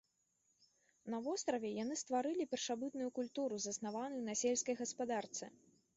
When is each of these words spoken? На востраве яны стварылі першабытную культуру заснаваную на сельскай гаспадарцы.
На 1.13 1.17
востраве 1.27 1.69
яны 1.83 1.99
стварылі 2.03 2.49
першабытную 2.53 3.09
культуру 3.19 3.55
заснаваную 3.67 4.23
на 4.31 4.37
сельскай 4.45 4.75
гаспадарцы. 4.85 5.45